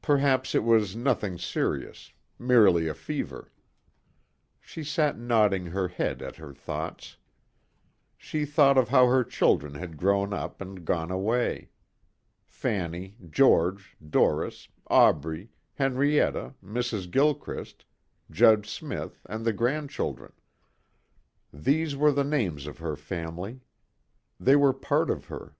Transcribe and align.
Perhaps 0.00 0.54
it 0.54 0.64
was 0.64 0.96
nothing 0.96 1.36
serious. 1.36 2.10
Merely 2.38 2.88
a 2.88 2.94
fever. 2.94 3.52
She 4.58 4.82
sat 4.82 5.18
nodding 5.18 5.66
her 5.66 5.88
head 5.88 6.22
at 6.22 6.36
her 6.36 6.54
thoughts. 6.54 7.18
She 8.16 8.46
thought 8.46 8.78
of 8.78 8.88
how 8.88 9.06
her 9.08 9.22
children 9.22 9.74
had 9.74 9.98
grown 9.98 10.32
up 10.32 10.62
and 10.62 10.86
gone 10.86 11.10
away. 11.10 11.68
Fanny, 12.46 13.16
George, 13.28 13.98
Doris, 14.02 14.66
Aubrey, 14.86 15.50
Henrietta, 15.74 16.54
Mrs. 16.64 17.10
Gilchrist, 17.10 17.84
Judge 18.30 18.66
Smith 18.70 19.20
and 19.26 19.44
the 19.44 19.52
grandchildren. 19.52 20.32
These 21.52 21.94
were 21.96 22.12
the 22.12 22.24
names 22.24 22.66
of 22.66 22.78
her 22.78 22.96
family. 22.96 23.60
They 24.40 24.56
were 24.56 24.72
part 24.72 25.10
of 25.10 25.26
her. 25.26 25.54